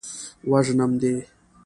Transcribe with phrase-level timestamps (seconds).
[0.51, 1.15] وژنم دې.